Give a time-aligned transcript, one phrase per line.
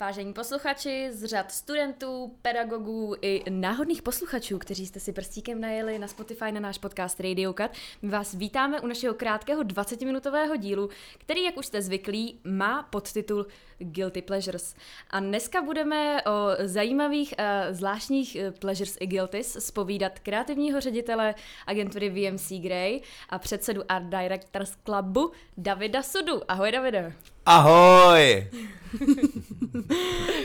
[0.00, 6.08] Vážení posluchači z řad studentů, pedagogů i náhodných posluchačů, kteří jste si prstíkem najeli na
[6.08, 7.70] Spotify na náš podcast Radio Cut,
[8.02, 10.88] my vás vítáme u našeho krátkého 20-minutového dílu,
[11.18, 13.46] který, jak už jste zvyklí, má podtitul
[13.78, 14.74] Guilty Pleasures.
[15.10, 21.34] A dneska budeme o zajímavých a zvláštních eh, pleasures i guilties spovídat kreativního ředitele
[21.66, 26.40] agentury VMC Grey a předsedu Art Directors Clubu Davida Sudu.
[26.48, 27.12] Ahoj Davide.
[27.46, 28.46] Ahoj!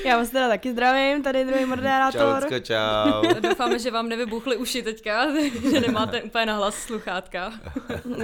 [0.05, 2.41] Já vás teda taky zdravím, tady druhý moderátor.
[2.41, 3.33] Čaucko, čau.
[3.41, 5.27] Doufáme, že vám nevybuchly uši teďka,
[5.71, 7.53] že nemáte úplně na hlas sluchátka.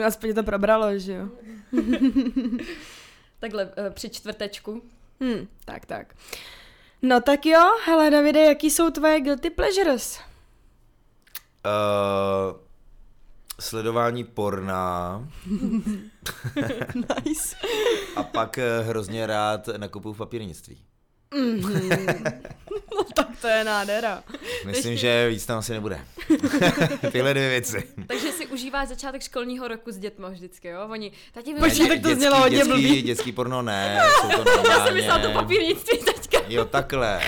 [0.06, 1.30] Aspoň to probralo, že jo.
[3.40, 4.82] Takhle eh, při čtvrtečku.
[5.20, 6.16] Hm, tak, tak.
[7.02, 10.20] No tak jo, hele Davide, jaký jsou tvoje guilty pleasures?
[11.66, 12.60] Uh,
[13.60, 15.28] sledování porna
[16.96, 17.56] nice.
[18.16, 20.78] a pak eh, hrozně rád nakupuju v papírnictví.
[22.96, 24.24] No tak to je nádhera.
[24.66, 26.06] Myslím, že víc tam asi nebude.
[27.12, 27.84] Tyhle dvě věci.
[28.08, 30.88] Takže si užíváš začátek školního roku s dětma vždycky, jo?
[30.92, 33.02] Oni, tati, vy Počkej, Ne, tak to dětský- znělo hodně dětský, blbý.
[33.02, 36.40] Dětský porno ne, jsou to Já jsem myslela to papírnictví teďka.
[36.48, 37.22] Jo, takhle.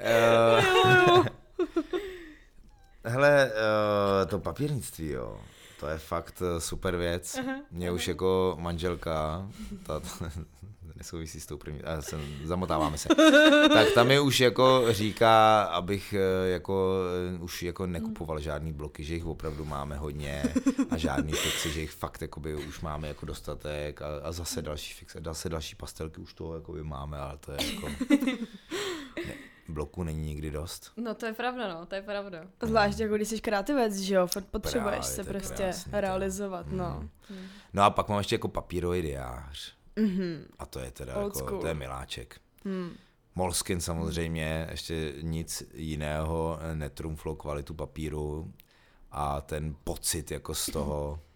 [0.00, 1.26] Uh,
[3.04, 3.50] hele,
[4.22, 5.40] uh, to papírnictví, jo.
[5.80, 7.38] To je fakt eh, super věc.
[7.70, 9.48] Mě už jako manželka,
[9.82, 10.30] ta, ta
[10.96, 13.08] nesouvisí s tou první, a jsem, zamotáváme se.
[13.72, 16.94] Tak tam mi už jako říká, abych eh, jako
[17.36, 20.42] eh, už jako nekupoval žádný bloky, že jich opravdu máme hodně
[20.90, 24.94] a žádný fixy, že jich fakt jakoby už máme jako dostatek a, a zase další
[24.94, 27.88] fixy, zase další pastelky už toho jakoby máme, ale to je jako...
[29.78, 30.92] Ne, bloků není nikdy dost.
[30.96, 32.44] No to je pravda, no, to je pravda.
[32.62, 36.00] Zvlášť jako když jsi kreativec, že jo, furt potřebuješ Právě, se prostě krásný, to.
[36.00, 37.08] Realizovat, no.
[37.72, 39.74] No a pak mám ještě jako papírový diář.
[39.96, 40.44] Mhm.
[40.58, 41.60] A to je teda Old jako, school.
[41.60, 42.40] to je miláček.
[42.64, 42.90] Hmm.
[43.34, 48.52] Moleskin samozřejmě, ještě nic jiného netrumflo kvalitu papíru
[49.10, 51.20] a ten pocit jako z toho.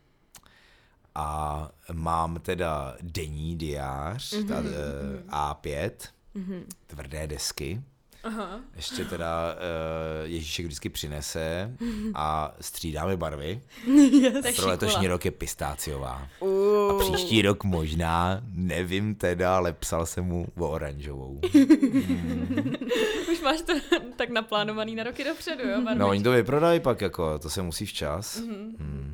[1.14, 5.90] A mám teda denní diář, ta, eh, A5,
[6.86, 7.82] tvrdé desky.
[8.24, 8.60] Aha.
[8.76, 11.76] Ještě teda uh, Ježíšek vždycky přinese
[12.14, 13.60] a střídáme barvy.
[14.22, 16.28] Je Pro letošní rok je pistáciová.
[16.40, 17.00] A Uh.
[17.00, 21.40] příští rok možná, nevím teda, ale psal jsem mu o oranžovou.
[23.32, 23.72] Už máš to
[24.16, 25.80] tak naplánovaný na roky dopředu, jo?
[25.94, 28.36] No oni to vyprodají pak jako, to se musí včas.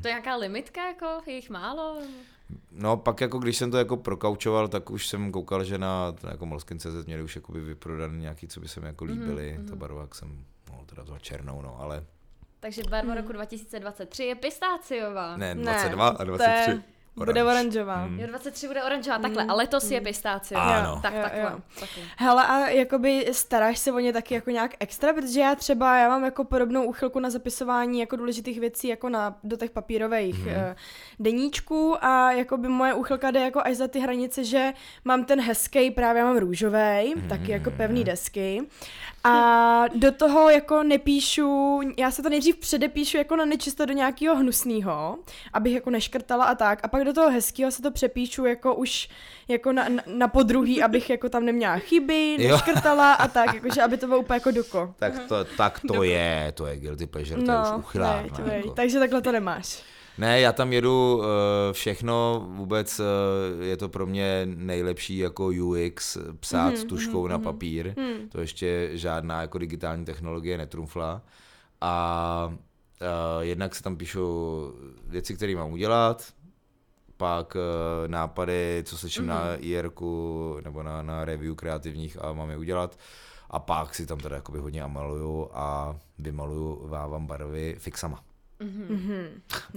[0.01, 1.05] To je nějaká limitka, jako?
[1.25, 1.97] Je jich málo?
[2.71, 6.27] No pak jako když jsem to jako prokaučoval, tak už jsem koukal, že na to
[6.27, 9.59] jako Molskin.cz měli už jakoby vyprodaný nějaký, co by se mi jako líbily.
[9.69, 12.05] Ta barva, jak jsem, no teda to černou, no, ale
[12.59, 15.37] Takže barva roku 2023 je pistáciová.
[15.37, 16.81] ne, Ne, 22 a to 23.
[17.17, 18.05] je- Bude oranžová.
[18.05, 18.19] Mm.
[18.19, 20.63] Jo, 23 bude oranžová, takhle, a letos je pistáciová.
[20.79, 20.99] Ano.
[21.01, 21.41] Tak Jo, takhle.
[21.41, 21.59] jo.
[21.79, 22.03] takhle.
[22.17, 26.09] Hele, a jakoby staráš se o ně taky jako nějak extra, protože já třeba, já
[26.09, 30.69] mám jako podobnou úchylku na zapisování jako důležitých věcí jako na, do těch papírových mm-hmm.
[30.69, 30.75] uh,
[31.19, 34.73] deníčků a jakoby moje úchylka jde jako až za ty hranice, že
[35.05, 37.29] mám ten hezký, právě mám růžový, mm-hmm.
[37.29, 38.61] taky jako pevný desky
[39.23, 44.35] a do toho jako nepíšu, já se to nejdřív předepíšu jako na nečisto do nějakého
[44.35, 45.17] hnusného,
[45.53, 49.09] abych jako neškrtala a tak a pak do toho hezkého se to přepíšu jako už
[49.47, 53.97] jako na, na, na podruhý, abych jako tam neměla chyby, neškrtala a tak, jakože aby
[53.97, 54.93] to bylo úplně jako doko.
[54.99, 58.21] Tak to, tak to je, to je guilty pleasure, to je už No, uchylárna.
[58.21, 58.55] veď, veď.
[58.55, 58.69] Jako.
[58.69, 59.83] takže takhle to nemáš.
[60.17, 61.23] Ne, já tam jedu uh,
[61.71, 63.05] všechno, vůbec uh,
[63.65, 67.93] je to pro mě nejlepší jako UX, psát s tuškou na papír,
[68.31, 71.21] to ještě žádná jako digitální technologie netrumfla.
[71.81, 72.57] A uh,
[73.43, 74.23] jednak se tam píšu
[75.07, 76.25] věci, které mám udělat,
[77.19, 82.57] pak uh, nápady, co slyším na IRku nebo na, na review kreativních a mám je
[82.57, 82.97] udělat.
[83.49, 88.28] A pak si tam teda jakoby hodně amaluju a vymaluju, vávám barvy fixama.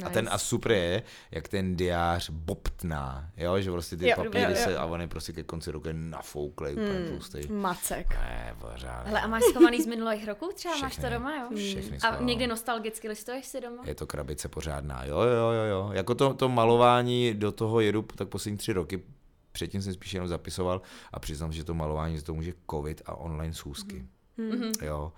[0.04, 4.42] A ten a super je, jak ten diář bobtná, jo, že prostě ty Jo, papíry
[4.42, 4.56] jo, jo.
[4.56, 7.38] se a on je prostě ke konci roku je nafouklej, úplně tlustý.
[7.52, 8.10] Macek.
[8.14, 9.06] Ne, pořád.
[9.06, 10.74] Hele, a máš schovaný z minulých roků třeba?
[10.76, 11.48] Máš to Všechny, doma, jo?
[11.56, 12.26] všechny A schválám.
[12.26, 13.82] někdy nostalgicky listuješ si doma?
[13.86, 15.90] Je to krabice pořádná, jo, jo, jo, jo.
[15.92, 19.02] Jako to, to malování, do toho jedu tak poslední tři roky,
[19.52, 20.82] předtím jsem spíš jenom zapisoval
[21.12, 24.06] a přiznám, že to malování, že to může covid a online schůzky.
[24.36, 24.72] Mhm.
[24.82, 25.12] Jo,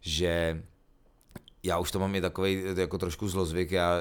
[0.00, 0.62] že
[1.66, 3.92] já už to mám i takový jako trošku zlozvyk, já,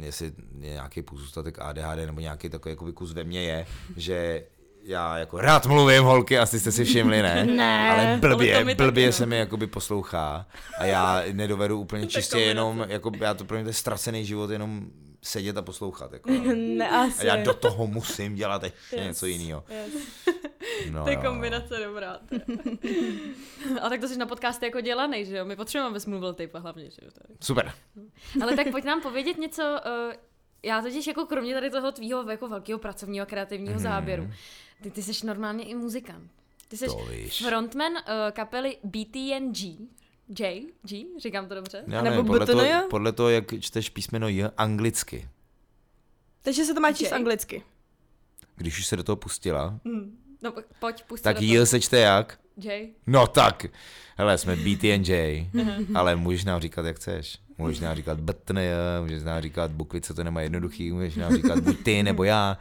[0.00, 0.26] eh, jestli
[0.60, 3.66] je nějaký pozůstatek ADHD nebo nějaký takový jakoby kus ve mně je,
[3.96, 4.44] že
[4.84, 7.44] já jako rád mluvím, holky, asi jste si všimli, ne?
[7.56, 7.90] Ne.
[7.90, 10.46] Ale Ale blbě, taky, blbě se mi jakoby poslouchá
[10.78, 14.50] a já nedovedu úplně čistě jenom, jako já to pro mě to je ztracený život,
[14.50, 14.86] jenom
[15.22, 16.12] sedět a poslouchat.
[16.12, 16.54] Jako, no.
[16.56, 17.26] Ne, a asi.
[17.26, 19.04] já do toho musím dělat ještě Yes.
[19.06, 19.64] něco jiného.
[19.68, 20.02] Yes.
[20.90, 21.22] No, to je jo.
[21.22, 22.18] kombinace dobrá.
[23.82, 25.44] A tak to jsi na podcasty jako dělaný, že jo?
[25.44, 27.10] My potřebujeme, abys mluvil ty hlavně, že jo?
[27.10, 27.34] Tady.
[27.40, 27.72] Super.
[28.42, 30.14] Ale tak pojď nám povědět něco, uh,
[30.62, 33.82] já totiž jako kromě tady toho tvýho jako velkého pracovního a kreativního Mhm.
[33.82, 34.30] záběru,
[34.82, 36.30] ty, ty jsi normálně i muzikant.
[36.68, 36.86] Ty jsi
[37.44, 37.98] frontman uh,
[38.32, 39.58] kapely BTNG.
[40.40, 40.66] J?
[40.82, 41.06] G?
[41.18, 41.84] Říkám to dobře?
[41.86, 42.52] Já Nebo podle BTN?
[42.52, 45.28] toho, podle toho, jak čteš písmeno J anglicky.
[46.42, 47.62] Takže se to má číst anglicky.
[48.56, 50.18] Když už se do toho pustila, Hmm.
[50.42, 51.66] No po- pojď, pust tak se do J toho.
[51.66, 52.38] se čte jak?
[52.56, 52.88] J.
[53.06, 53.66] No tak,
[54.16, 55.46] hele, jsme BTNJ,
[55.94, 57.38] ale můžeš nám říkat, jak chceš.
[57.58, 58.68] Můžeš nám říkat BTNJ,
[59.02, 62.58] můžeš nám říkat bukvice, to nemá jednoduchý, můžeš nám říkat buď ty nebo já.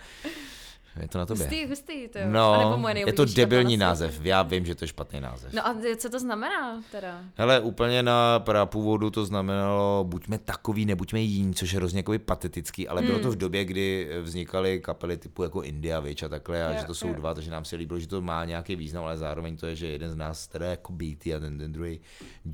[1.02, 1.44] Je to na tobě.
[1.46, 2.26] Hustý, hustý, to jo.
[2.26, 5.54] Nebo No, je to debilní název, já vím, že to je špatný název.
[5.54, 7.22] No a co to znamená teda?
[7.36, 13.02] Hele, úplně na prapůvodu to znamenalo buďme takový, nebuďme jiní, což je hrozně patetický, ale
[13.02, 13.24] bylo Hmm.
[13.24, 16.86] to v době, kdy vznikaly kapely typu jako India, Witch a takhle, a Jo, že
[16.86, 17.14] to jsou jo.
[17.14, 19.88] dva, takže nám se líbilo, že to má nějaký význam, ale zároveň to je, že
[19.88, 22.00] jeden z nás teda je jako BT a ten, ten druhý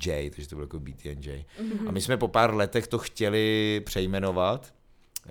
[0.06, 1.44] J, takže to bylo jako BT and J.
[1.62, 1.88] Mhm.
[1.88, 4.72] A my jsme po pár letech to chtěli přejmenovat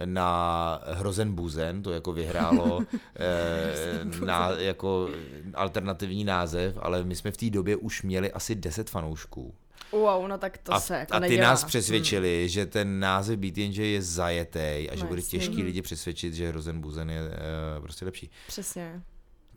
[0.06, 2.80] na Hrozen Buzen, to jako vyhrálo
[3.16, 5.10] eh, na, jako
[5.54, 9.54] alternativní název, ale my jsme v té době už měli asi 10 fanoušků.
[9.92, 11.50] Wow, no tak to a, se jako a ty nedělá.
[11.50, 12.48] nás přesvědčili, hmm.
[12.48, 14.60] že ten název BTNJ je zajetý
[14.90, 15.40] a že No, bude jasně.
[15.40, 18.30] těžký lidi přesvědčit, že Hrozen Buzen je uh, prostě lepší.
[18.48, 19.02] Přesně.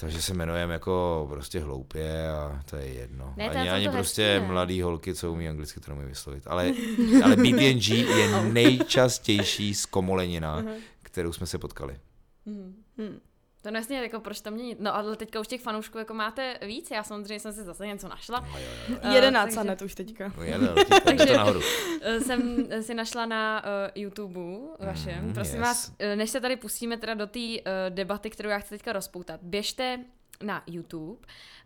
[0.00, 3.35] Takže se jmenujeme jako prostě hloupě a to je jedno.
[3.37, 4.52] Ne, to ani je ani to prostě hezký, ne?
[4.52, 6.43] mladý holky, co umí anglicky, to nemůžu vyslovit.
[6.47, 6.73] Ale,
[7.25, 10.64] ale BTNG je nejčastější zkomolenina,
[11.02, 11.99] kterou jsme se potkali.
[12.47, 13.20] Hmm.
[13.62, 14.80] To nesmě, jako proč tam měnit.
[14.80, 18.08] No ale teďka už těch fanoušků jako máte víc, já samozřejmě jsem si zase něco
[18.08, 18.40] našla.
[18.40, 18.96] No, jo, jo.
[19.02, 19.84] Eh, Jedenáct takže- takže...
[19.84, 20.32] už teďka.
[20.58, 21.60] No, to, to nahoru.
[22.02, 24.40] Eh, jsem si našla na uh, YouTube
[24.78, 25.24] vašem.
[25.24, 25.62] Mm, Prosím yes.
[25.62, 27.54] vás, než se tady pustíme teda do té uh,
[27.88, 29.98] debaty, kterou já chci teďka rozpoutat, běžte
[30.42, 31.19] na YouTube,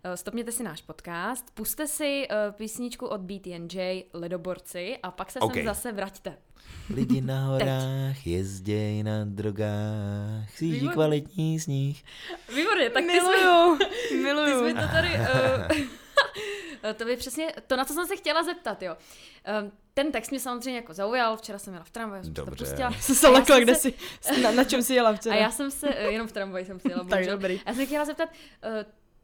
[0.05, 5.41] uh, stopněte si náš podcast, puste si uh, písničku od BTNJ Ledoborci a pak se
[5.41, 5.55] OK.
[5.55, 6.37] sem zase vraťte.
[6.95, 10.93] Lidi na horách jezděj na drogách, síží Výborně.
[10.95, 12.05] kvalitní sníh.
[12.57, 13.79] Výborně, tak ty jsme, Miluju,
[14.09, 14.65] ty miluju.
[14.65, 15.09] mi to tady...
[15.09, 15.87] Uh,
[16.95, 18.97] to by přesně, to na co jsem se chtěla zeptat, jo.
[19.63, 22.45] Um, ten text mě samozřejmě jako zaujal, včera jsem jela v tramvaji, jsem si to
[22.45, 22.65] Dobře.
[22.65, 22.93] pustila.
[23.01, 23.91] Jsem se lekla, kde se-
[24.21, 25.35] si, na, na čem si jela včera.
[25.35, 27.61] A já jsem se, eh, jenom v tramvaji jsem si jela, Tak dobrý.
[27.67, 28.71] Já jsem chtěla zeptat, uh,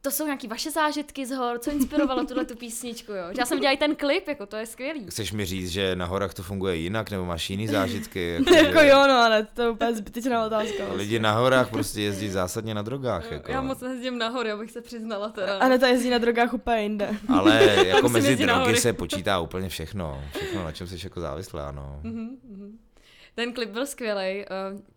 [0.01, 3.23] to jsou nějaký vaše zážitky z hor, co inspirovalo tuhle tu písničku, jo?
[3.31, 5.05] Že Já jsem viděla i ten klip, jako to je skvělý.
[5.09, 8.33] Chceš mi říct, že na horách to funguje jinak, nebo máš jiný zážitky?
[8.55, 10.83] jako že- jo, no, ale to je úplně zbytečná otázka.
[10.93, 13.31] Lidi na horách prostě jezdí zásadně na drogách.
[13.31, 13.51] Jako.
[13.51, 15.57] Já moc nejezdím nahoru, abych se přiznala teda.
[15.57, 17.15] A ne, ta jezdí na drogách úplně jinde.
[17.29, 18.77] Ale jako mezi na drogy hory.
[18.77, 20.23] se počítá úplně všechno.
[20.35, 21.99] Všechno, na čem jsi jako závislá, no.
[22.03, 22.77] Mhm, mhm.
[23.35, 24.45] Ten klip byl skvělý.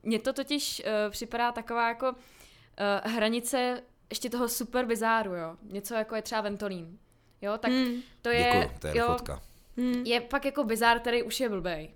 [0.02, 3.80] Mně to totiž uh, připadá taková jako uh, hranice
[4.14, 5.56] ještě toho super bizáru, jo.
[5.62, 6.98] Něco jako je třeba Ventolín.
[7.42, 8.02] Jo, tak Hmm.
[8.22, 9.40] to je, Děkuju, to je jo, fotka.
[9.76, 10.02] Hmm.
[10.06, 11.94] je pak jako bizár, který už je blbej.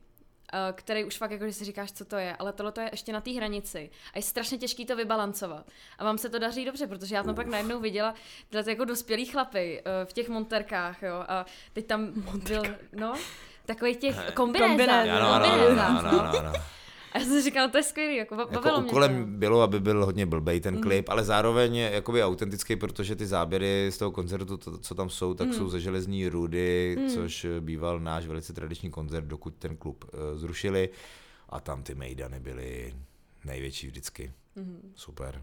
[0.55, 2.89] Uh, který už fakt jako, že si říkáš, co to je, ale tohle to je
[2.93, 5.67] ještě na té hranici a je strašně těžký to vybalancovat.
[5.99, 8.15] A vám se to daří dobře, protože já jsem pak najednou viděla
[8.51, 12.13] tyhle ty jako dospělí chlapy uh, v těch monterkách, jo, a teď tam
[12.49, 12.63] byl,
[12.93, 13.15] no,
[13.67, 15.07] takových těch kombinézách.
[15.33, 16.53] Kombinézách, no.
[17.13, 19.19] A já jsem si říkala, to je skvělý, jako ba- bavilo Jako mě úkolem to.
[19.27, 19.39] Mhm.
[19.39, 23.99] bylo, aby byl hodně blbej ten klip, ale zároveň jakoby autentický, protože ty záběry z
[23.99, 25.57] toho koncertu, to, co tam jsou, tak Mhm.
[25.57, 30.89] jsou ze železní rudy, což býval náš velice tradiční koncert, dokud ten klub uh, zrušili
[31.49, 32.95] a tam ty mejdany byly
[33.45, 34.33] největší vždycky.
[34.57, 34.93] Mhm.
[34.95, 35.43] Super.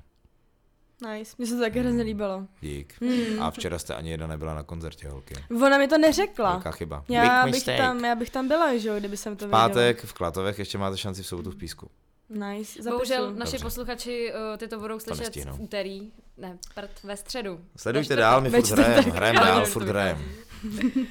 [1.01, 2.43] Nice, mně se to taky hrozně líbilo.
[2.61, 2.93] Dík.
[3.01, 3.41] Hmm.
[3.43, 5.35] A včera jste ani jedna nebyla na koncertě, holky.
[5.63, 6.51] Ona mi to neřekla.
[6.51, 7.03] Velká chyba.
[7.09, 7.77] Já Big bych, mistake.
[7.77, 10.77] tam, já bych tam byla, že jo, kdyby jsem to V pátek v Klatovech ještě
[10.77, 11.89] máte šanci v sobotu v Písku.
[12.29, 12.49] věděla.
[12.51, 12.89] Nice, zapisu.
[12.89, 13.63] Bohužel naši Dobře.
[13.65, 15.53] posluchači uh, ty to budou slyšet nestihnou.
[15.53, 17.59] v úterý, ne, prd, ve středu.
[17.77, 20.21] Sledujte dál, my furt hrajeme, hrajeme dál, furt hrajeme.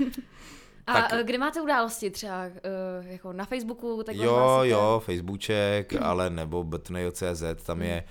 [0.86, 1.26] A Tak- tak.
[1.26, 4.02] kde máte události třeba uh, jako na Facebooku?
[4.02, 8.04] Tak Jo, jo, Facebookček, ale nebo btnjo.cz, tam je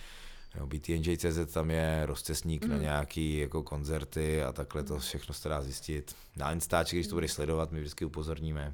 [0.55, 5.62] jo, btnj.cz, tam je rozcestník na nějaký jako koncerty a takhle to všechno se dá
[5.62, 6.15] zjistit.
[6.36, 8.74] Na Instači, když to budeš sledovat, my vždycky upozorníme.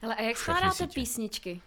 [0.00, 1.60] Hele, a jak skládáte písničky?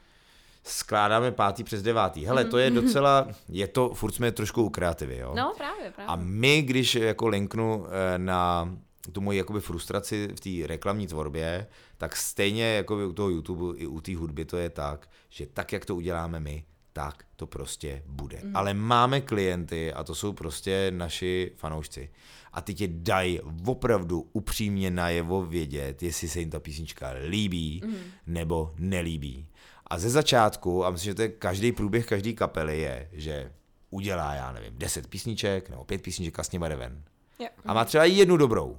[0.63, 2.25] Skládáme pátý přes devátý.
[2.25, 5.33] Hele, to je docela, je to, furt jsme trošku u kreativy, jo.
[5.35, 6.07] No, právě, právě.
[6.07, 8.69] A my, když jako linknu eh, na
[9.11, 13.87] tu moji jakoby frustraci v té reklamní tvorbě, tak stejně jako u toho YouTube i
[13.87, 16.63] u té hudby to je tak, že tak, jak to uděláme my,
[16.99, 18.39] tak to prostě bude.
[18.43, 18.55] Mm.
[18.55, 22.09] Ale máme klienty a to jsou prostě naši fanoušci.
[22.53, 27.95] A ty ti dají opravdu upřímně najevo vědět, jestli se jim ta písnička líbí mm.
[28.27, 29.47] nebo nelíbí.
[29.87, 33.51] A ze začátku, a myslím, že to je každý průběh každé kapely je, že
[33.89, 37.03] udělá, já nevím, 10 písniček nebo 5 písniček a s nimi jde ven.
[37.39, 37.47] Jo.
[37.65, 38.77] A má třeba jednu dobrou.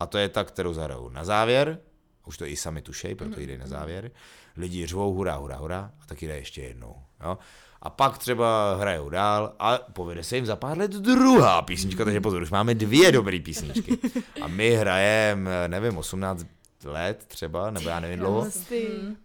[0.00, 1.78] A to je ta, kterou zahrajou na závěr,
[2.26, 4.10] už to i sami tušej, proto jde na závěr.
[4.56, 6.94] Lidi řvou hurá, hurá, hurá a taky jde ještě jednou.
[7.24, 7.38] Jo?
[7.82, 12.20] A pak třeba hrajou dál a povede se jim za pár let druhá písnička, takže
[12.20, 13.98] pozor, už máme dvě dobré písničky.
[14.42, 16.46] A my hrajeme, nevím, 18
[16.84, 18.46] let třeba, nebo já nevím dlouho.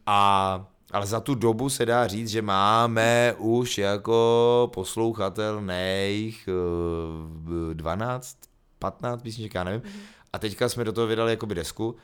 [0.05, 6.49] A, ale za tu dobu se dá říct, že máme už jako poslouchatelných
[7.71, 8.37] eh, 12,
[8.79, 9.81] 15 písniček, já nevím.
[10.33, 11.95] A teďka jsme do toho vydali jakoby desku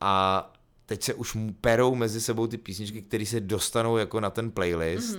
[0.00, 0.52] a
[0.86, 5.18] teď se už perou mezi sebou ty písničky, které se dostanou jako na ten playlist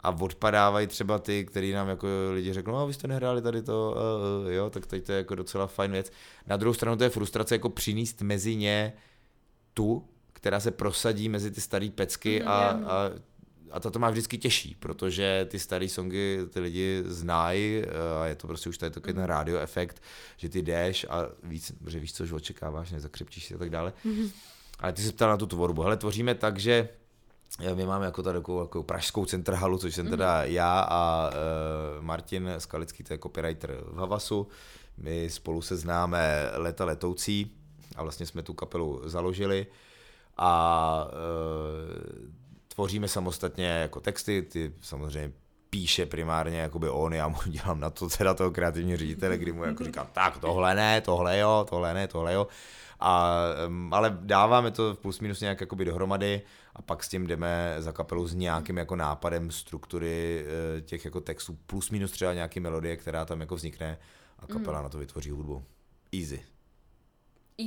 [0.00, 3.96] a odpadávají třeba ty, který nám jako lidi řeknou, no, vy jste nehráli tady to,
[3.96, 6.12] uh, uh, jo, tak teď to je jako docela fajn věc.
[6.46, 8.92] Na druhou stranu to je frustrace jako přinést mezi ně
[9.74, 13.10] tu, která se prosadí mezi ty staré pecky a, a,
[13.70, 17.86] a to to má vždycky těžší, protože ty staré songy ty lidi znají eh,
[18.22, 20.02] a je to prostě už tady takový ten rádio efekt,
[20.36, 23.92] že ty jdeš a víc, že víš, co už očekáváš, nezakřepčíš si a tak dále.
[24.84, 25.82] Ale ty se ptal na tu tvorbu.
[25.82, 26.88] Hele, tvoříme tak, že
[27.60, 32.04] eh, my máme jako tady takovou, jako pražskou centrhalu, což jsem teda já a uh,
[32.04, 34.48] Martin Skalický, to je copywriter v Havasu.
[34.98, 37.52] My spolu se známe leta letoucí
[37.96, 39.66] a vlastně jsme tu kapelu založili
[40.36, 42.28] a uh,
[42.74, 45.32] tvoříme samostatně jako texty, ty samozřejmě
[45.74, 49.64] píše primárně jakoby on, já mu dělám na to teda toho kreativního ředitele, kdy mu
[49.64, 52.46] jako říkám, tak tohle ne, tohle jo, tohle ne, tohle jo.
[53.00, 53.34] A,
[53.90, 56.42] ale dáváme to plus minus nějak jakoby dohromady
[56.76, 60.44] a pak s tím jdeme za kapelu s nějakým jako nápadem struktury
[60.78, 63.98] eh, těch jako textů plus minus třeba nějaký melodie, která tam jako vznikne
[64.38, 65.64] a kapela na to vytvoří hudbu.
[66.20, 66.42] Easy.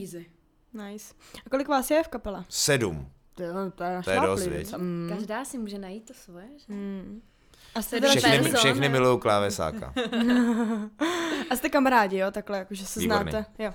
[0.02, 0.26] Easy.
[0.74, 1.14] Nice.
[1.46, 2.46] A kolik vás je v kapele?
[2.50, 3.12] Sedm.
[3.36, 4.48] To, je- to je, To je dost?
[4.78, 5.06] Mm.
[5.10, 6.74] Každá si může najít to svoje, že?
[6.74, 7.22] Mm.
[7.76, 9.94] A jste, Všechny, všechny milují klávesáka.
[11.50, 13.32] a jste kamarádi, jo, takhle, jakože se Výborný.
[13.32, 13.46] znáte.
[13.60, 13.72] Jo.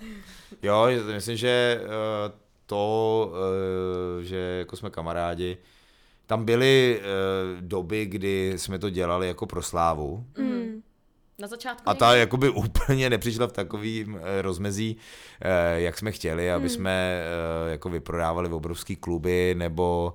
[0.63, 2.33] Jo, myslím, že eh,
[2.67, 3.33] to,
[4.21, 5.59] eh, že jako jsme kamarádi,
[6.27, 7.05] tam byly eh,
[7.61, 10.83] doby, kdy jsme to dělali jako pro slávu Mm.
[11.39, 14.97] Na začátku a ta jakoby úplně nepřišla v takovým rozmezí,
[15.41, 17.23] eh, jak jsme chtěli, aby jsme
[17.67, 20.15] eh, jako vyprodávali v obrovský kluby nebo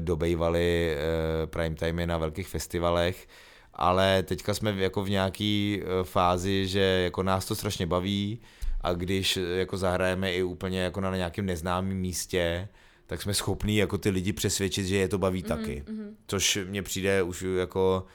[0.00, 3.28] dobejvali eh, prime timey na velkých festivalech,
[3.74, 8.40] ale teďka jsme v- jako v nějaký eh, fázi, že jako nás to strašně baví
[8.80, 12.68] a když eh, jako zahrajeme i úplně jako na nějakém neznámém místě,
[13.06, 15.84] tak jsme schopní jako ty lidi přesvědčit, že je to baví taky.
[16.26, 18.06] Což mně přijde už jako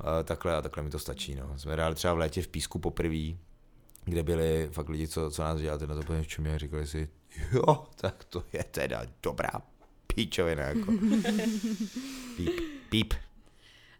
[0.00, 1.34] uh, takhle a takhle mi to stačí.
[1.34, 1.58] No.
[1.58, 3.36] Jsme hráli třeba v létě v Písku poprvé,
[4.04, 6.86] kde byli fakt lidi, co, co nás dělali na to úplně v čumě a říkali
[6.86, 7.08] si,
[7.52, 9.50] jo, tak to je teda dobrá
[10.14, 10.62] píčovina.
[10.62, 10.92] Jako.
[12.36, 12.50] píp,
[12.90, 13.14] píp.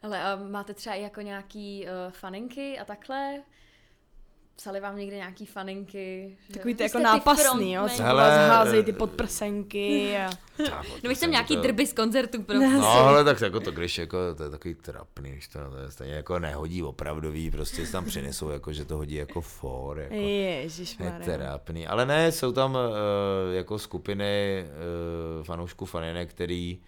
[0.02, 3.42] Ale a máte třeba i jako nějaký uh, faninky a takhle?
[4.60, 6.36] Psali vám někde nějaký faninky?
[6.46, 8.02] že Takový ty jako nápasný, jo, co?
[8.02, 10.30] Hele, vás házejí ty eh, podprsenky a...
[11.04, 13.98] No vy jsem nějaký to- drby z koncertů pro No, ale tak jako to, když
[13.98, 17.92] jako, to je takový trapný, když to, to je stejně jako nehodí opravdový, prostě si
[17.92, 20.14] tam přinesou, jako, že to hodí jako for, jako.
[20.14, 21.18] Je Ježišmarja.
[21.24, 21.86] trápný.
[21.86, 22.80] Ale ne, jsou tam uh,
[23.52, 24.64] jako skupiny
[25.38, 26.84] uh, fanoušků faninek, který uh,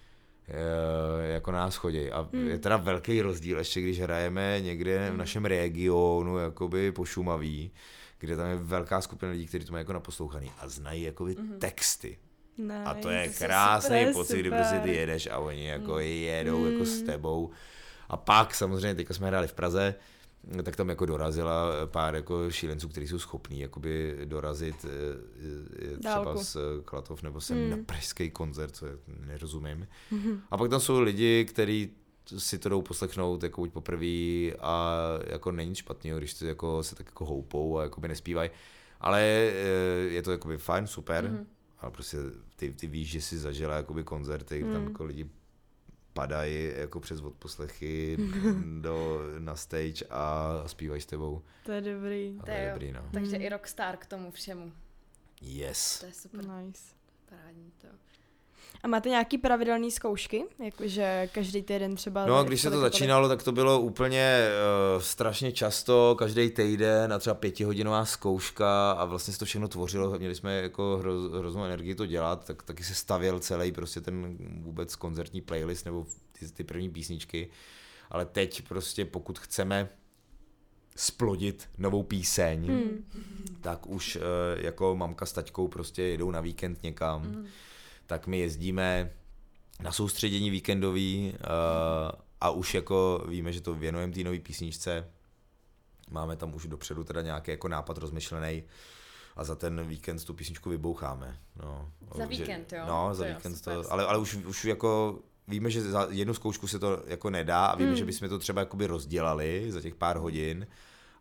[1.22, 2.10] jako nás chodí.
[2.10, 2.48] A Hmm.
[2.48, 7.72] je teda velký rozdíl, ještě když hrajeme někde v našem regionu, jakoby po Šumaví,
[8.18, 12.18] kde tam je velká skupina lidí, kteří to mají jako naposlouchaný a znají jakoby texty.
[12.58, 12.82] Nice.
[12.84, 14.60] A to je krásný super, pocit, kdy super.
[14.60, 14.70] Hmm.
[14.70, 17.50] prostě ty jedeš a oni jako jedou jako s tebou.
[18.08, 19.94] A pak samozřejmě, teďka jsme hráli v Praze,
[20.62, 24.88] tak tam jako dorazila pár jako šílenců, kteří jsou schopní jakoby dorazit eh,
[25.94, 26.44] eh, třeba Dálku.
[26.44, 27.70] z eh, Klatov nebo sem Hmm.
[27.70, 28.86] na pražský koncert, co
[29.26, 29.86] nerozumím.
[30.50, 31.90] A pak tam jsou lidi, kteří
[32.38, 34.96] si to jdou poslechnout jako buď poprvé a
[35.26, 38.50] jako není špatný, když to jako se tak jako houpou a jakoby nespívají.
[39.00, 39.52] Ale eh,
[40.08, 41.44] je to jakoby fajn, super, mm-hmm.
[41.80, 42.16] ale prostě
[42.56, 45.30] ty, ty víš, že jsi zažila jakoby koncerty, kde tam jako lidi
[46.12, 48.16] padají jako přes odposlechy
[48.80, 51.42] do, na stage a zpívají s tebou.
[51.64, 52.36] To je dobrý.
[52.38, 52.70] A to To je jo.
[52.72, 53.08] dobrý, no.
[53.12, 54.72] Takže i rockstar k tomu všemu.
[55.40, 56.00] Yes.
[56.00, 56.46] To je super.
[56.48, 56.82] Nice.
[57.28, 57.88] Parádní to.
[58.82, 60.44] A máte nějaký pravidelné zkoušky?
[60.64, 62.26] Jakože každý týden třeba...
[62.26, 64.48] No a když se to začínalo, tak to bylo úplně
[64.94, 70.18] uh, strašně často, každý týden a třeba pětihodinová zkouška a vlastně se to všechno tvořilo,
[70.18, 74.36] měli jsme jako hroz, hroznou energii to dělat, tak taky se stavěl celý prostě ten
[74.62, 76.06] vůbec koncertní playlist nebo
[76.38, 77.50] ty, ty první písničky,
[78.10, 79.88] ale teď prostě pokud chceme
[80.96, 83.04] splodit novou píseň, hmm.
[83.60, 84.22] tak už uh,
[84.64, 87.46] jako mamka s taťkou prostě jedou na víkend někam, hmm.
[88.12, 89.10] Tak my jezdíme
[89.82, 91.40] na soustředění víkendový uh,
[92.40, 95.08] a už jako víme, že to věnujeme té nové písničce.
[96.10, 98.62] Máme tam už dopředu teda nějaký jako nápad rozmyšlený
[99.36, 101.38] a za ten víkend tu písničku vyboucháme.
[101.62, 102.84] No, za víkend, jo?
[102.88, 106.34] No, za to víkend jo, to, ale, ale už, už jako víme, že za jednu
[106.34, 107.98] zkoušku se to jako nedá a víme, hmm.
[107.98, 110.66] že bychom to třeba jakoby rozdělali za těch pár hodin,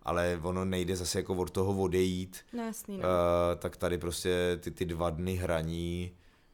[0.03, 2.45] ale ono nejde zase jako od toho odejít.
[2.53, 3.03] No, jasný, no.
[3.03, 6.11] Uh, tak tady prostě ty, ty dva dny hraní,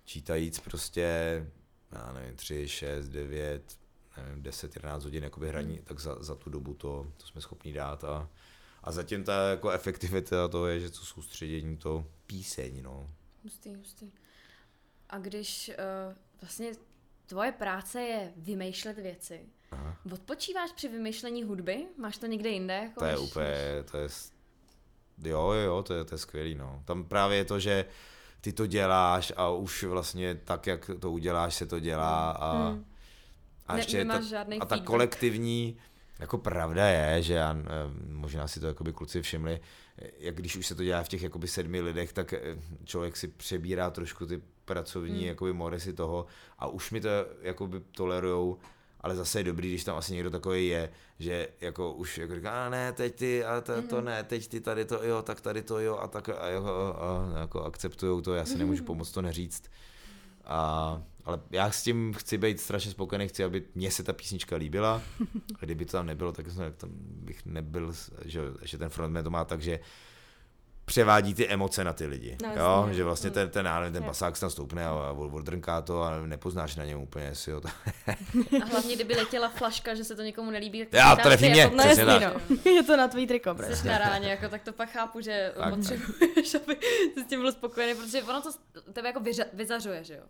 [0.08, 1.46] čítajíc prostě,
[1.92, 3.78] já nevím, tři, šest, devět,
[4.18, 5.86] nevím, 10, 11 hodin jakoby hraní, hmm.
[5.86, 8.30] tak za, za tu dobu to, to jsme schopni dát a,
[8.84, 13.10] a zatím ta jako efektivita to je, že to soustředění, to píseň, no.
[13.44, 14.12] Hustý, hustý.
[15.10, 16.72] A když uh, vlastně
[17.26, 19.98] tvoje práce je vymýšlet věci, Aha.
[20.14, 21.88] odpočíváš při vymýšlení hudby?
[21.98, 22.74] Máš to někde jinde?
[22.74, 23.56] Jako to je úplně,
[23.92, 24.10] to je,
[25.24, 26.84] jo, jo, to je, to je skvělý, no.
[26.86, 27.86] Tam právě je to, že
[28.41, 32.86] ty to děláš a už vlastně tak, jak to uděláš, se to dělá a, hmm.
[33.67, 35.77] a ještě ne, ta, a ta kolektivní,
[36.20, 37.58] jako pravda je, že já,
[38.10, 39.60] možná si to jakoby kluci všimli,
[40.20, 42.39] jak když už se to dělá v těch jakoby sedmi lidech, tak eh,
[42.86, 45.27] člověk si přebírá trošku ty pracovní hmm.
[45.27, 46.25] jakoby moresy toho
[46.60, 47.10] a už mi to
[47.41, 48.58] jakoby tolerujou,
[49.01, 50.89] ale zase je dobrý, když tam asi někdo takový je,
[51.20, 54.06] že jako už jako říká, a ne, teď ty, a to, to hmm.
[54.06, 57.36] ne, teď ty tady to jo, tak tady to jo, a tak a, jo, a,
[57.36, 59.72] a jako akceptujou to, já si nemůžu pomoct to neříct.
[60.46, 64.56] A, ale já s tím chci být strašně spokojený, chci, aby mě se ta písnička
[64.56, 65.01] líbila.
[65.56, 66.46] A kdyby to tam nebylo, tak
[66.77, 67.94] tam bych nebyl,
[68.25, 69.80] že, že ten frontman to má tak, že
[70.88, 72.38] převádí ty emoce na ty lidi.
[72.44, 72.89] No, jo?
[72.91, 76.86] Že vlastně ten, ten, ten, ten basák tam stoupne a, odrnká to a nepoznáš na
[76.86, 77.62] něm úplně, si jo.
[78.62, 81.75] a hlavně, kdyby letěla flaška, že se to někomu nelíbí, tak Já, trefí mě, jako,
[81.75, 82.72] no, jasný, no.
[82.72, 85.75] Je to na tvý triko, Jsi na ráně, jako, tak to pak chápu, že tak,
[85.75, 86.77] potřebuješ, aby
[87.13, 88.51] se s tím byl spokojený, protože ono to
[88.94, 90.24] tebe jako vyřa, vyzařuje, že jo.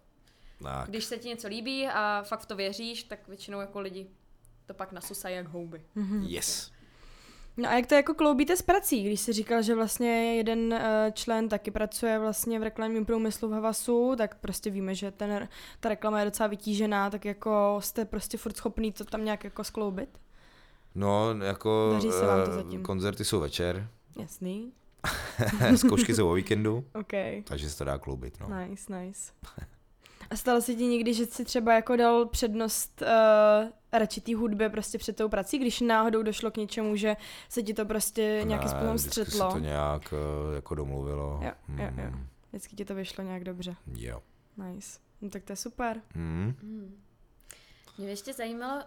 [0.63, 0.89] Tak.
[0.89, 4.07] Když se ti něco líbí a fakt v to věříš, tak většinou jako lidi
[4.65, 5.81] to pak nasusají jak houby.
[5.97, 6.23] Mm-hmm.
[6.27, 6.71] Yes.
[7.57, 10.79] No a jak to jako kloubíte s prací, když jsi říkal, že vlastně jeden uh,
[11.13, 15.89] člen taky pracuje vlastně v reklamním průmyslu v Havasu, tak prostě víme, že ten, ta
[15.89, 20.09] reklama je docela vytížená, tak jako jste prostě furt schopný to tam nějak jako skloubit?
[20.95, 22.83] No, jako Daří se vám to zatím.
[22.83, 23.89] koncerty jsou večer.
[24.19, 24.73] Jasný.
[25.75, 26.83] Zkoušky jsou o víkendu.
[26.93, 27.41] Okay.
[27.41, 28.59] Takže se to dá kloubit, no.
[28.59, 29.31] Nice, nice.
[30.29, 34.69] A stalo se ti někdy, že jsi třeba jako dal přednost uh, radši té hudbě
[34.69, 37.15] prostě před tou prací, když náhodou došlo k něčemu, že
[37.49, 39.51] se ti to prostě nějakým způsobem střetlo?
[39.51, 40.13] se to nějak
[40.47, 41.39] uh, jako domluvilo.
[41.43, 41.79] Jo, mm.
[41.79, 42.11] jo, jo.
[42.49, 43.75] Vždycky ti to vyšlo nějak dobře.
[43.95, 44.23] Jo.
[44.57, 44.99] Nice.
[45.21, 46.01] No tak to je super.
[46.15, 46.55] Mm.
[46.61, 47.03] Mm.
[47.97, 48.83] Mě ještě zajímalo, uh,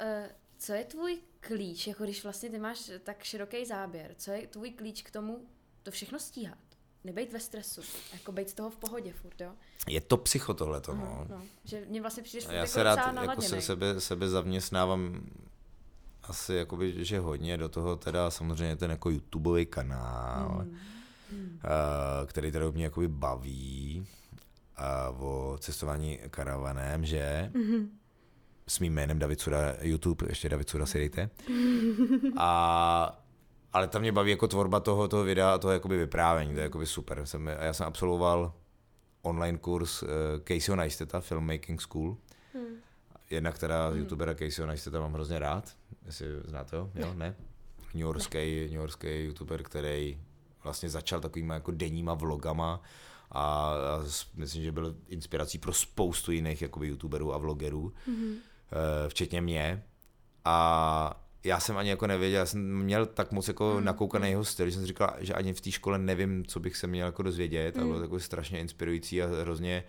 [0.58, 4.70] co je tvůj klíč, jako když vlastně ty máš tak široký záběr, co je tvůj
[4.70, 5.38] klíč k tomu
[5.82, 6.58] to všechno stíhat?
[7.04, 7.80] Nebejt ve stresu,
[8.12, 9.52] jako být z toho v pohodě furt, jo.
[9.88, 11.26] Je to psycho tohleto, no.
[11.28, 11.42] no.
[11.64, 15.20] Že mě vlastně přijdeš Já jako se rád jako se sebe, sebe zaměstnávám
[16.22, 20.76] asi jakoby, že hodně do toho teda samozřejmě ten jako YouTubeový kanál, mm.
[21.32, 21.58] Mm.
[22.26, 24.06] Který teda mě jakoby baví
[25.10, 27.88] uh, o cestování karavanem, že mm-hmm.
[28.68, 31.30] s mým jménem David Suda YouTube, ještě David Suda si dejte.
[32.36, 33.24] A
[33.72, 36.62] ale tam mě baví jako tvorba toho, toho videa a toho jakoby vyprávění, to je
[36.64, 37.26] jakoby super.
[37.26, 38.52] Jsem, já jsem absolvoval
[39.22, 40.08] online kurz uh,
[40.48, 42.16] Caseyho Neisteta, Filmmaking School.
[42.54, 42.76] Hmm.
[43.30, 43.98] Jedna, která hmm.
[43.98, 47.36] youtubera Caseyho Neisteta mám hrozně rád, jestli znáte ho, jo, ne?
[47.94, 50.20] New Yorkský, New Yorkský youtuber, který
[50.64, 52.82] vlastně začal takovýma jako denníma vlogama
[53.30, 53.74] a, a
[54.34, 58.26] myslím, že byl inspirací pro spoustu jiných jakoby youtuberů a vlogerů, hmm.
[58.26, 58.38] uh,
[59.08, 59.84] včetně mě.
[60.44, 63.84] A já jsem ani jako nevěděl, já jsem měl tak moc jako mm.
[63.84, 66.86] nakoukaný jeho styl, že jsem říkal, že ani v té škole nevím, co bych se
[66.86, 67.80] měl jako dozvědět mm.
[67.80, 68.04] a bylo hmm.
[68.04, 69.84] takový strašně inspirující a hrozně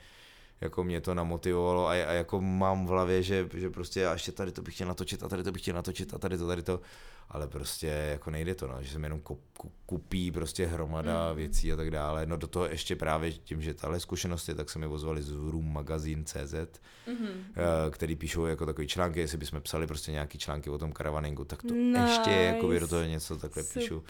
[0.62, 4.32] jako mě to namotivovalo a, a jako mám v hlavě, že, že prostě já ještě
[4.32, 6.62] tady to bych chtěl natočit a tady to bych chtěl natočit a tady to, tady
[6.64, 6.82] to,
[7.30, 9.22] ale prostě jako nejde to, no, že jsem jenom
[9.86, 11.36] kupí prostě hromada mm.
[11.36, 12.26] věcí a tak dále.
[12.26, 15.74] No do toho ještě právě tím, že tahle zkušenosti, tak se mi ozvali z Room
[15.74, 17.90] Magazine CZ, mm-hmm.
[17.92, 21.62] který píšou jako takový články, jestli bychom psali prostě nějaký články o tom karavaningu, tak
[21.62, 22.00] to nice.
[22.00, 23.82] ještě jako do toho něco takhle Super.
[23.82, 24.04] píšu.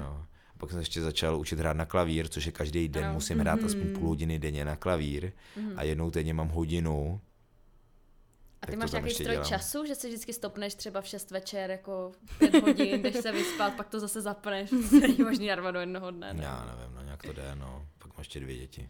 [0.00, 0.26] No.
[0.60, 3.12] Pak jsem ještě začal učit hrát na klavír, což je každý den, no.
[3.12, 3.66] musím hrát mm-hmm.
[3.66, 5.72] aspoň půl hodiny denně na klavír mm-hmm.
[5.76, 7.20] a jednou denně mám hodinu
[8.62, 9.44] a ty máš nějaký stroj dělám.
[9.44, 13.74] času, že si vždycky stopneš třeba v 6 večer, jako 5 hodin, jdeš se vyspat,
[13.74, 16.34] pak to zase zapneš, to není možný narvat do jednoho dne.
[16.34, 16.44] Ne?
[16.44, 17.86] Já nevím, no nějak to jde, no.
[17.98, 18.88] Pak máš ještě dvě děti.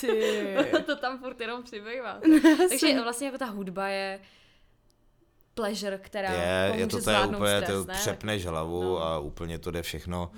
[0.00, 0.56] Ty.
[0.86, 2.20] to tam furt jenom přibývá.
[2.68, 4.20] Takže vlastně jako ta hudba je
[5.54, 9.02] pleasure, která je, je to, to je úplně, stres, to přepneš hlavu no.
[9.02, 10.30] a úplně to jde všechno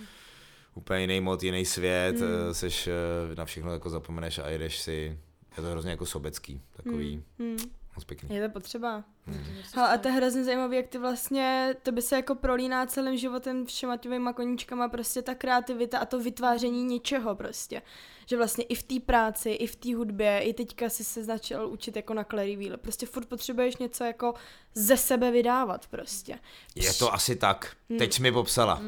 [0.74, 2.54] úplně jiný mod, jiný svět, mm.
[2.54, 5.18] seš eh, na všechno jako zapomeneš a jedeš si,
[5.56, 7.22] je to hrozně jako sobecký, takový.
[7.38, 7.56] Mm.
[7.96, 8.36] Moc pěkný.
[8.36, 9.04] Je to potřeba.
[9.26, 9.44] Hmm.
[9.74, 13.16] Hele, a to je hrozně zajímavé, jak ty vlastně, to by se jako prolíná celým
[13.16, 17.82] životem všema těma koníčkama, prostě ta kreativita a to vytváření něčeho prostě.
[18.26, 21.68] Že vlastně i v té práci, i v té hudbě, i teďka si se začal
[21.68, 22.76] učit jako na Clary Wheel.
[22.76, 24.34] Prostě furt potřebuješ něco jako
[24.74, 26.38] ze sebe vydávat prostě.
[26.74, 27.76] Je to asi tak.
[27.98, 28.82] Teď jsi mi popsala.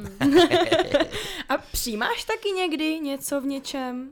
[1.49, 4.11] A přijímáš taky někdy něco v něčem?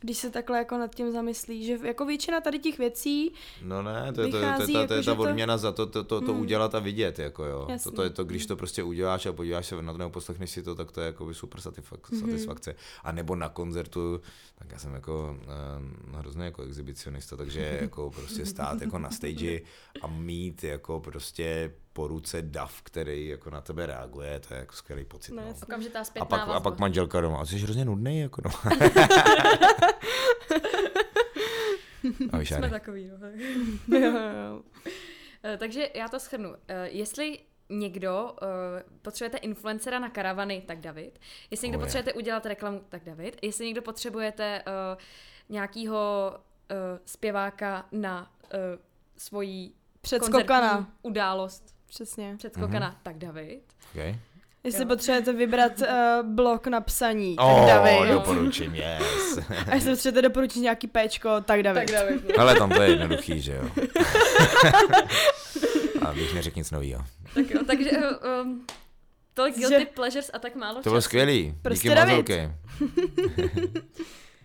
[0.00, 3.32] Když se takhle jako nad tím zamyslí, že jako většina tady těch věcí
[3.62, 5.86] No ne, to je, to, to, to, to, jako, je ta to- odměna za to,
[5.86, 6.40] to, to, to Hmm.
[6.40, 7.64] udělat a vidět, jako jo.
[7.66, 7.92] To, Jasný.
[7.92, 10.62] to je to, když to prostě uděláš a podíváš se na to nebo poslechneš si
[10.62, 12.74] to, tak to je jako super satisfak- satisfakce.
[13.04, 14.20] A nebo na koncertu,
[14.58, 15.38] tak já jsem jako
[15.78, 19.60] um, hrozně jako exhibicionista, takže jako prostě stát jako na stage
[20.02, 24.72] a mít jako prostě po ruce dav, který jako na tebe reaguje, to je jako
[24.76, 25.32] skvělý pocit.
[25.32, 25.54] No, No.
[25.62, 26.60] Okamžitá a, pak, a vazba.
[26.70, 28.50] pak manželka doma, a jsi hrozně nudný, jako no.
[32.32, 32.70] a Jsme Jany.
[32.70, 33.16] takový, no.
[33.98, 34.62] Jo, jo, jo.
[35.58, 36.54] Takže já to shrnu.
[36.68, 37.38] Eh, Jestli
[37.70, 38.48] někdo uh,
[39.02, 41.18] potřebujete influencera na karavany, tak David.
[41.50, 41.86] Jestli někdo Oh, je.
[41.86, 43.36] potřebujete udělat reklamu, tak David.
[43.42, 44.72] Jestli někdo potřebujete uh,
[45.48, 46.32] nějakýho
[46.70, 48.58] uh, zpěváka na uh,
[49.16, 50.92] svoji Předskokana.
[51.02, 52.34] událost Přesně.
[52.38, 53.60] předskokana, tak David.
[53.94, 54.16] Okay.
[54.64, 54.88] Jestli Jo.
[54.88, 55.86] potřebujete vybrat uh,
[56.22, 58.10] blok na psaní, tak Oh, David.
[58.12, 59.38] doporučím, yes.
[59.70, 61.90] A jestli potřebujete doporučit nějaký péčko, tak David.
[61.92, 62.38] David.
[62.38, 63.70] Ale tam to je jednoduchý, že jo.
[66.06, 67.04] A bych neřekl nic novýho.
[67.34, 67.90] tak jo, takže
[68.42, 68.66] um,
[69.34, 71.54] tolik Že- guilty pleasures a tak málo To bylo skvělý.
[71.62, 72.30] Prostě Díky David.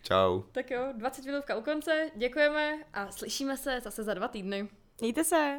[0.03, 0.41] Čau.
[0.51, 4.67] Tak jo, 20 minutka u konce, děkujeme a slyšíme se zase za dva týdny.
[5.01, 5.58] Mějte se.